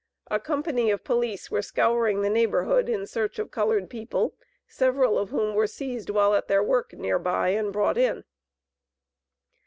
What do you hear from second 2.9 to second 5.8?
search of colored people, several of whom were